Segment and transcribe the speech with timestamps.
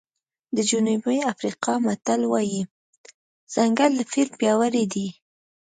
[0.55, 2.61] د جنوبي افریقا متل وایي
[3.53, 5.07] ځنګل له فیل پیاوړی دی.